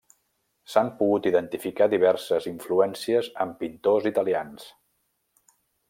[0.75, 4.69] S'han pogut identificar diverses influències en pintors italians.